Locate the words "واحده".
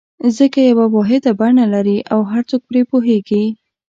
0.95-1.31